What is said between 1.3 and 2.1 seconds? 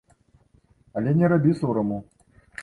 рабі сораму.